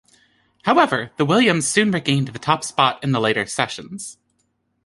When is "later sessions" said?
3.21-4.17